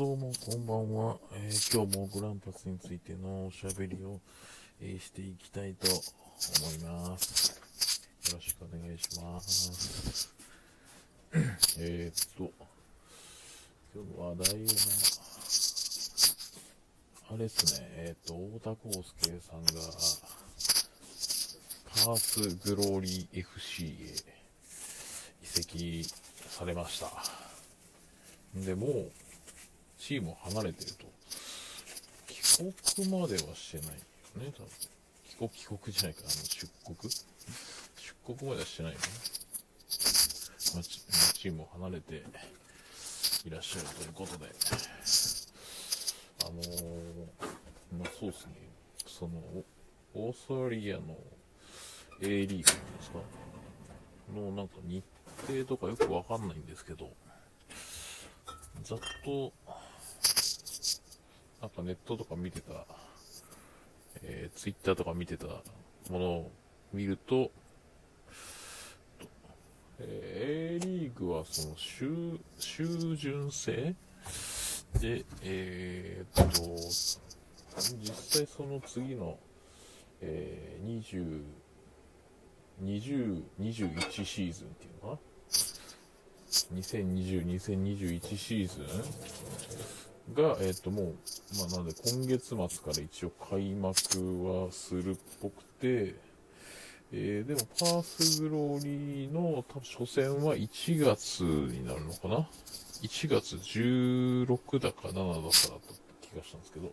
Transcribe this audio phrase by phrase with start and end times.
[0.00, 4.18] どうもこんばんは、えー今日もグランパスについてのおしゃべりを、
[4.80, 6.02] えーしていきたいと思
[6.72, 7.60] います。
[8.30, 10.32] よろしくお願いします。
[11.78, 12.50] えっと、
[13.94, 14.70] 今日の話題は、
[17.28, 19.70] あれですね、えーっと、太田康介さんが、
[22.06, 22.40] パース
[22.74, 23.88] グローリー FC へ
[25.42, 26.06] 移籍
[26.48, 27.12] されました。
[28.54, 29.10] で、も、
[30.00, 31.06] チームを離れてると。
[32.26, 33.92] 帰国まではしてないよ
[34.36, 34.68] ね、多分。
[35.28, 36.96] 帰国、帰国じゃないか、あの、出国？
[37.06, 39.04] 出国まではしてないよね。
[40.74, 42.24] ま、チームを離れて
[43.44, 44.50] いらっしゃるということで。
[46.42, 46.66] あのー
[47.98, 48.52] まあ、そうですね。
[49.06, 49.32] その、
[50.14, 51.16] オーストラリアの
[52.22, 52.64] A リーグなんで
[53.02, 53.18] すか？
[54.34, 55.04] の、なんか日
[55.46, 57.10] 程とかよくわかんないんですけど、
[58.82, 59.52] ざっと、
[61.60, 62.86] なんかネットとか見てた、
[64.22, 66.50] えー、ツイッターとか見てたものを
[66.92, 67.50] 見ると、
[69.98, 73.94] えー A リーグはその週、週順制？
[75.00, 76.62] で、えーっと、
[77.98, 79.36] 実際その次の、
[80.20, 81.42] えー、20、
[82.82, 85.20] 20、21シーズンっていうのか
[86.72, 88.84] な？2020、2021シーズン？
[90.34, 91.14] が、えっ、と、もう、
[91.58, 96.14] まあ、なんで、今月末から一応開幕はするっぽくて、
[97.12, 102.48] えー、でも、パースグローリーの、多分初戦は1月になるのかな
[103.02, 105.50] ?1 月16だか7だかだった
[106.20, 106.92] 気がしたんですけど、ま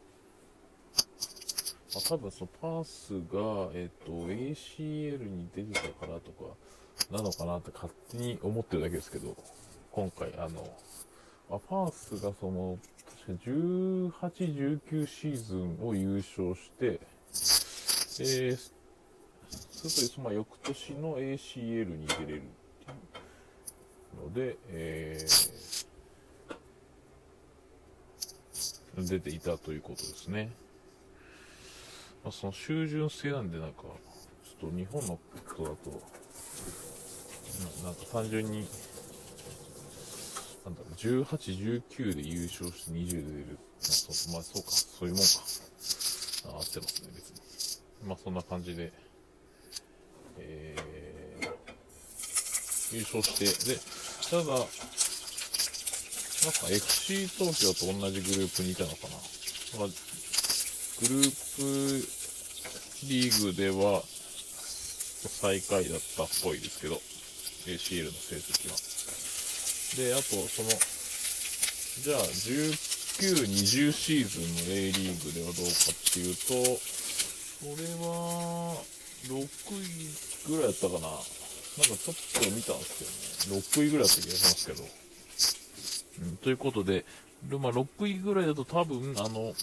[2.03, 6.55] あ、多分そのパースが、えっ、と、ACL に出てたからとか、
[7.11, 9.35] なのかなって勝手に思ってるだけですけど、
[9.91, 10.67] 今回、あの、
[11.49, 12.77] まあ、パースがその、
[13.27, 17.01] 確か18、19シーズンを優勝して、
[18.19, 22.39] えー、すると、まあ、翌年の ACL に出れるってい
[24.23, 30.51] うので、えー、出ていたということですね。
[32.23, 35.89] まあ、その修準制なんで、なんか、ちょっと日本のことだと、
[37.83, 38.65] ななんか単純に、
[40.97, 43.45] 18、19で優勝して20で出る。
[43.53, 45.29] まあ、そうまあ、そうか、そういうもんか。
[46.47, 47.29] あ合ってますね、別
[48.03, 48.07] に。
[48.07, 48.91] まあ、そんな感じで、
[50.39, 51.49] えー、
[52.95, 53.79] 優勝して、で、
[54.29, 54.49] ただ、な
[56.49, 59.15] んか FC 東京と同じグループにいたのかな。
[59.79, 59.93] まあ、グ
[61.09, 61.61] ループ
[63.05, 66.95] リーグでは最下位だったっぽいですけど、
[67.65, 68.86] ACL の成績は。
[69.95, 70.69] で、あと、その、
[72.03, 78.75] じゃあ、19、20シーズンの A リーグではどうかっていうと、それは、
[79.25, 81.07] 6位ぐらいだったかな。
[81.07, 81.23] なんか
[81.77, 83.61] ちょっと見たんですけどね。
[83.63, 84.83] 6位ぐらいだった気がしますけど。
[86.23, 87.05] うん、ということで、
[87.43, 89.53] でまあ、6位ぐらいだと多分、あの、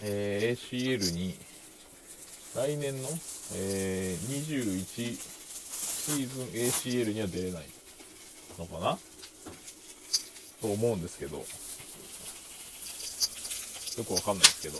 [0.00, 1.36] えー ACL に、
[2.54, 3.08] 来年の、
[3.54, 5.42] えー21
[6.02, 7.66] シーズン ACL には出れない
[8.58, 8.98] のかな？
[10.60, 11.44] と思うんですけど、よ
[14.04, 14.78] くわかんないですけど。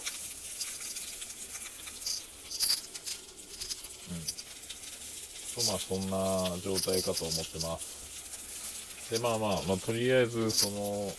[4.12, 5.65] うん。
[5.65, 9.11] と、まあ、そんな状態かと思ってます。
[9.11, 11.12] で、まあまあ、まあ、とりあえず、その、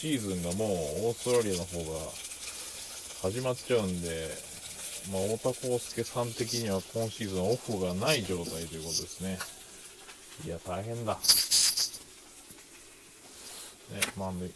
[0.00, 0.68] シーズンがもう、
[1.08, 2.00] オーストラリアの方が
[3.22, 4.28] 始まっちゃうんで、
[5.12, 9.38] まあ、太田康介さん的には今シーズンオフがない状態ということですね。
[10.44, 11.18] いや、大変だ。
[14.16, 14.50] まあね、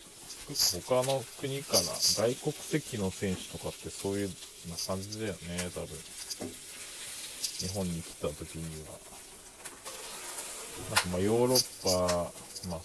[0.87, 4.29] 他の国から外国籍の選手とかってそういう
[4.69, 5.89] な感じだよね、多分。
[7.61, 8.99] 日本に来た時には。
[10.89, 12.33] なんかまあヨーロッパ、
[12.71, 12.81] まあ、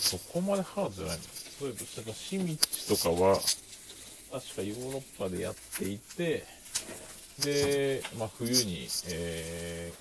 [0.00, 1.22] そこまでハードじゃないの。
[1.58, 6.44] そういうと、なんかシミッチとかは、確かヨーロッパでやっていて、
[7.38, 9.92] で、まあ、冬に、え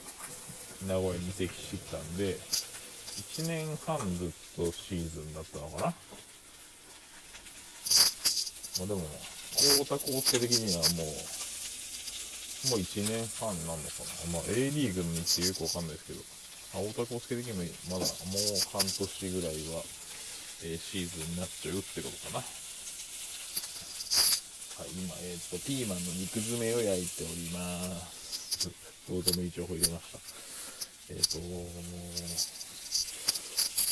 [0.86, 5.94] ー、名古屋に移籍してきたんで、1年半ずっとシーズンだったのかな。
[8.80, 9.02] まあ、でも、
[9.52, 11.08] 太田康介的にはもう、
[12.70, 14.38] もう1年半なんのかな。
[14.38, 16.22] まあ、A リーグの日程よくわかんないですけど、
[16.74, 19.84] あ太田康介的にもまだもう半年ぐらいは、
[20.64, 22.46] えーシーズンになっちゃうってことかな。
[24.80, 27.60] はい、今、えっ、と、ピーマンの肉詰めを焼いておりま
[28.08, 28.70] す。
[29.10, 30.20] どうでもいい情報入れました。
[31.10, 31.38] えっ、と、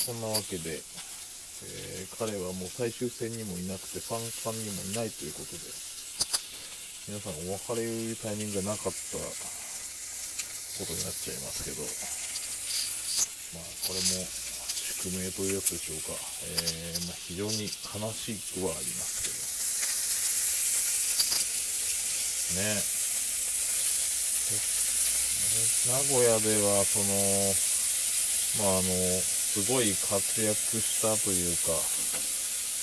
[0.10, 5.62] そんなわけで、えー彼はもう最終戦にもいなくて、三冠にもいないということで、
[7.14, 9.30] 皆さんお別れいうタイミングがなかったこ
[10.90, 11.86] とになっちゃいますけど、
[13.54, 16.18] まあ、これも宿命というやつでしょうか。
[16.18, 19.30] えー、まあ、非常に悲しくはあります
[22.58, 22.66] けど。
[22.66, 22.82] ね。
[25.86, 28.90] 名古屋では、その、まあ、あの、
[29.50, 31.74] すごい活躍したというか、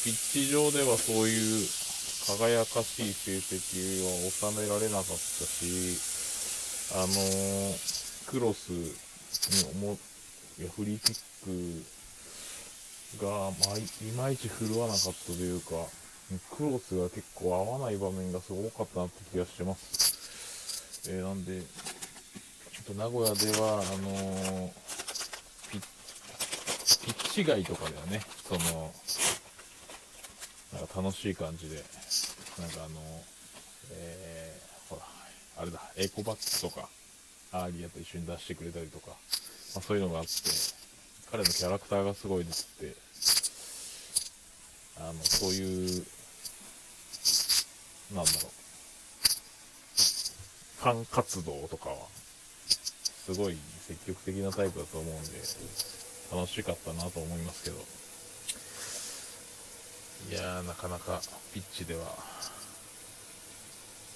[0.04, 1.66] ピッチ上ではそういう
[2.26, 5.96] 輝かしい成績は収められなかったし、
[6.94, 7.14] あの
[8.26, 8.90] クロスに
[9.80, 9.98] 思
[10.58, 11.16] いやフリーキッ
[13.18, 13.82] クが、まあ、い
[14.16, 15.86] まいち振るわなかったというか、
[16.56, 21.08] クロスが結構合わない場面がすごかったなって気がしてます。
[21.08, 24.95] えー、なんで、ちょっと名古屋では、あのピッ、
[27.36, 28.90] ピッチ外とかではね、その、
[30.72, 31.76] なんか楽しい感じで、
[32.58, 32.98] なんかあの、
[33.92, 35.02] えー、ほら、
[35.60, 36.88] あれだ、エコバッグとか、
[37.52, 40.30] アーリアと一緒に出してくれたりとか、まあ、そういうのがあって、
[41.30, 42.94] 彼のキャラクターがすごいですって、
[44.98, 46.06] あの、そういう、
[48.14, 48.50] なんだろう、
[50.78, 51.96] ファン活動とかは、
[53.26, 55.95] すごい積極的なタイプだと思うんで、
[56.32, 57.76] 楽しかったなと思いますけど。
[60.30, 61.20] いやー、なかなか
[61.54, 62.04] ピッチでは、っ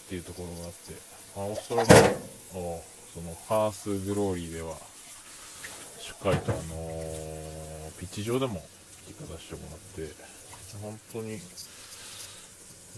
[0.08, 0.94] ていうところがあって、
[1.36, 1.94] まあ、オーストラリア
[2.58, 2.82] の、
[3.14, 4.74] その、ファースグローリーでは、
[6.00, 8.60] しっかりとあのー、ピッチ上でも
[9.06, 10.12] 行かさせてもらって、
[10.82, 11.38] 本当に、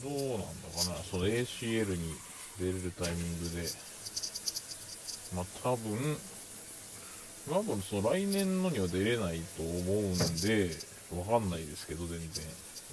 [0.02, 0.46] どうなんだ
[0.84, 2.14] かな、その ACL に
[2.58, 3.68] 出れるタイミングで、
[5.34, 6.16] まあ、多分、
[7.50, 10.70] 多分その来年のには出れないと思うんで、
[11.16, 12.44] わかんないですけど、全然。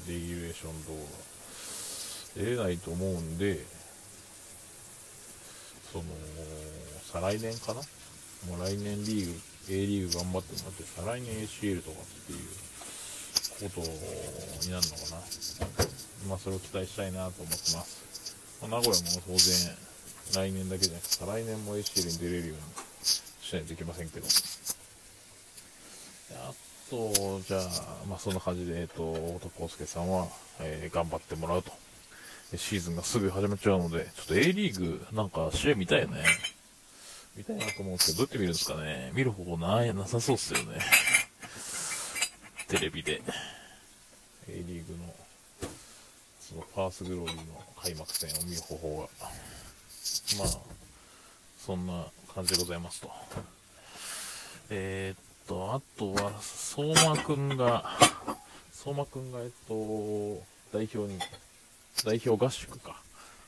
[0.08, 0.94] レギュレーション動
[2.36, 2.44] 画。
[2.44, 3.66] 出れないと思うんで、
[5.92, 6.04] その、
[7.12, 7.82] 再来年かな？
[8.48, 12.36] もう来年リーグ、A リーグ頑張ってもらって、再来年 ACL とかってい
[13.68, 13.88] うこと
[14.66, 15.22] になるのかな。
[16.28, 18.36] まあ、それを期待したいなと思ってます。
[18.62, 19.76] まあ、名古屋も当然、
[20.36, 22.64] 来年だけじゃなくて、再来年も ACL に出れるように
[23.50, 24.28] しないといけませんけど。
[26.36, 26.54] あ
[26.90, 27.62] と、じゃあ、
[28.08, 30.28] まあ、そんな感じで、えっ、と、太田康介さんは、
[30.60, 31.72] えー、頑張ってもらうと。
[32.56, 36.24] シーズンがすぐ始まっちゃうので、ちょっと A リーグ、なんか試合見たいよね。
[37.36, 39.12] 見たいなと思うんですけど、どうやって見るんですかね。
[39.14, 40.80] 見る方法ない、なさそうっすよね。
[42.68, 43.22] テレビで。
[44.48, 45.14] A リーグの、
[46.40, 49.28] そのファースグローリーの開幕戦を見る方法が。
[50.38, 50.48] まあ、
[51.60, 53.12] そんな感じでございますと。
[54.70, 57.84] えー、っと、あとは、相馬くんが、
[58.72, 61.20] 相馬くんが、えっと、代表に、
[62.06, 63.02] 代表合宿か。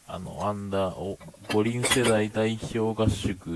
[0.08, 1.20] あの、アンダーを、
[1.54, 3.48] 五輪世代代表合宿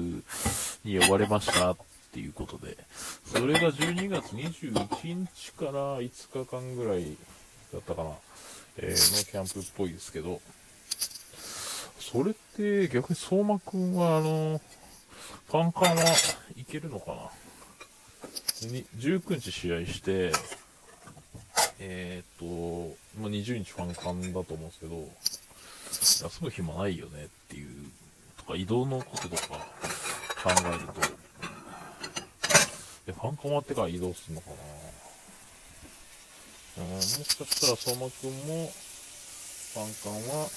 [0.83, 1.77] に呼ばれましたっ
[2.13, 2.77] ていうことで、
[3.25, 7.17] それが12月21日から5日間ぐらい
[7.73, 8.11] だったかな、
[8.77, 10.39] えー、のキャンプっぽいですけど、
[11.99, 14.61] それって逆に相馬くんは、あの、
[15.51, 16.03] カンカンは
[16.57, 17.29] いけるのかな
[18.97, 20.31] ？19日試合して、
[21.79, 25.07] えー、っと、まあ、20日ファンカンだと思うんですけど、
[26.27, 27.69] 休む暇ないよねっていう、
[28.37, 29.43] とか移動のこととか
[30.43, 30.93] 考えると、
[33.07, 34.49] え、ファンカン終わってから移動するのか
[36.77, 36.83] な？
[36.83, 38.71] うん、もしかしたら相馬くんも、
[39.73, 40.49] ファンカンは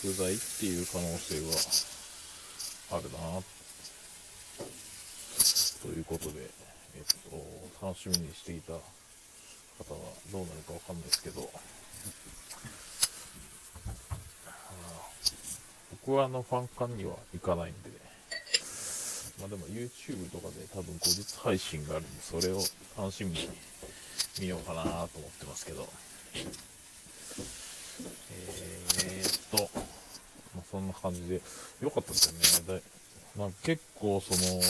[0.00, 1.40] 不在っていう可能性
[2.90, 3.18] はあるな
[5.82, 6.48] ということで、
[6.96, 7.04] えっ
[7.80, 8.78] と、楽しみにしていた方
[9.94, 11.50] はどうなるかわかんないですけど、
[16.06, 17.90] 僕はあのファン館には行かないんで、
[19.40, 22.60] まあでも YouTube とかで多分後日配信があるんで、それを
[22.96, 23.48] 楽しみに
[24.40, 25.08] 見ようかなと思っ
[25.38, 25.88] てますけど、
[28.30, 29.70] えー、っと、
[30.54, 31.40] まあ、そんな感じで、
[31.80, 32.80] 良かったですよね。
[32.80, 32.80] だ
[33.36, 34.60] まあ、結構その、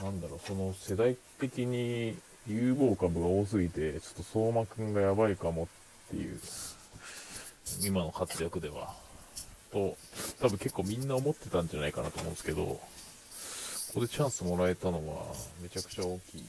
[0.00, 5.68] なんだろう、その世代的に有望株が多すぎて、ちょっと相馬くんがやばいかも
[6.08, 6.38] っていう、
[7.82, 8.94] 今の活躍では、
[9.72, 9.96] と、
[10.40, 12.80] 多分結構みんな思ってたんじゃないかなと思うんですけど、こ
[13.94, 15.26] こでチャンスもらえたのは
[15.62, 16.44] めちゃくちゃ大きい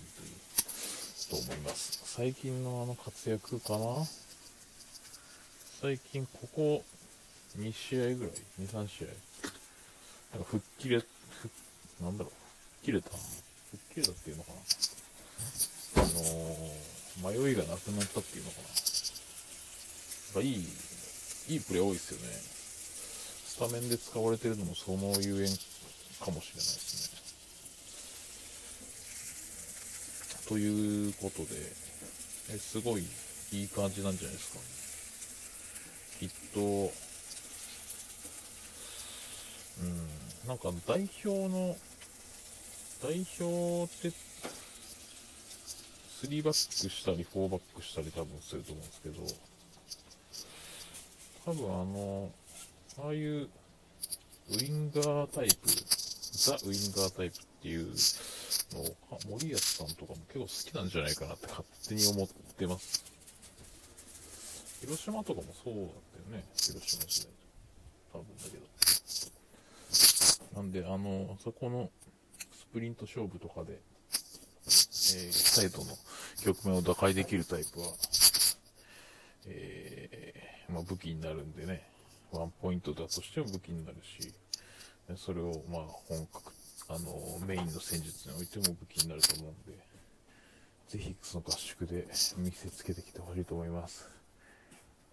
[1.29, 2.01] と思います。
[2.05, 4.03] 最近のあの活躍かな？
[5.81, 6.83] 最近ここ
[7.59, 9.07] 2試合ぐらい ?2、3試合？
[10.37, 11.03] なんか吹っ切れ、
[12.01, 12.33] なんだろう、
[12.85, 13.17] 切れた吹
[13.77, 14.57] っ切れたっていうのかな
[15.97, 18.67] あのー、迷いがなくなったっていうのかな。
[20.35, 20.67] なんかいい、
[21.49, 22.27] いいプレー多いですよね。
[23.47, 25.49] スタメンで使われてるのもそのゆえん
[26.19, 27.15] かもしれないですね。
[30.47, 31.55] ということで、
[32.53, 33.05] えすごい
[33.51, 34.59] いい感じなんじゃないですか。
[36.19, 36.59] きっと、
[39.81, 41.75] うん、なんか代表の、
[43.05, 44.09] 代表って
[46.23, 46.55] 3バック
[46.89, 49.21] したり4バックしたり多分すると思うんですけど、
[51.45, 52.31] 多分あの、
[53.03, 55.55] ああいうウィンガータイプ、
[56.31, 57.93] ザ・ウィンガータイプっていう
[58.73, 58.95] のを、
[59.29, 63.05] 森保さんとかも結構好きなんじゃないかなって勝手に思ってます。
[64.81, 65.91] 広島とかもそうだった
[66.35, 67.31] よね、広島時代
[68.11, 68.17] と。
[68.17, 68.65] 多分だけど。
[70.59, 71.91] なんで、あの、あそこの
[72.75, 75.85] プリント勝負とかで、えー、サイドの
[76.43, 77.87] 局面を打開できるタイプは、
[79.47, 81.87] えー、まあ、武器になるんでね、
[82.33, 84.33] ワンポイントだとしても武器になるし、
[85.15, 86.51] それを、まあ、本格、
[86.89, 89.79] あの、メインの戦術においても武器になると思うんで、
[90.89, 92.05] ぜひその合宿で
[92.35, 94.09] 見せつけてきてほしいと思います。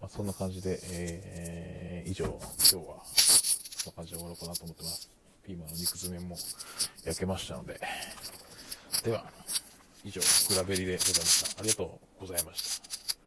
[0.01, 5.22] まあ、そんな感じで、えー、以上、今日は、そんな感じで終わろうかなと思ってます。
[5.45, 6.37] ピーマンの肉詰めも
[7.03, 7.79] 焼けましたので、
[9.03, 9.25] では、
[10.05, 11.59] 以上、グラベリでございました。
[11.59, 12.92] ありがとうございました。